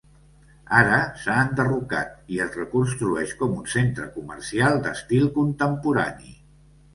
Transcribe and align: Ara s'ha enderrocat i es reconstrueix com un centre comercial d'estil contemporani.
Ara 0.77 0.95
s'ha 1.23 1.35
enderrocat 1.41 2.31
i 2.37 2.41
es 2.45 2.57
reconstrueix 2.61 3.35
com 3.43 3.53
un 3.59 3.69
centre 3.75 4.09
comercial 4.17 4.81
d'estil 4.89 5.29
contemporani. 5.39 6.35